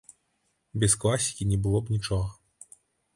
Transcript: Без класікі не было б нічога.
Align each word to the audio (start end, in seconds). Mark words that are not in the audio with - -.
Без 0.83 0.95
класікі 1.03 1.47
не 1.51 1.59
было 1.65 1.83
б 1.85 1.93
нічога. 1.97 2.73